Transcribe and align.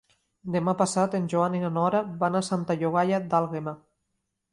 Demà 0.53 0.73
passat 0.77 1.17
en 1.17 1.27
Joan 1.33 1.57
i 1.57 1.61
na 1.63 1.69
Nora 1.75 2.01
van 2.23 2.39
a 2.39 2.41
Santa 2.47 2.77
Llogaia 2.81 3.21
d'Àlguema. 3.35 3.75